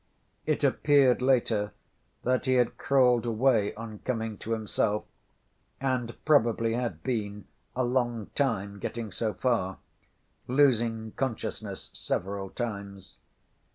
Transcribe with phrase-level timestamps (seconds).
[0.47, 1.73] It appeared later,
[2.23, 5.05] that he had crawled away on coming to himself,
[5.79, 9.77] and probably had been a long time getting so far,
[10.47, 13.17] losing consciousness several times.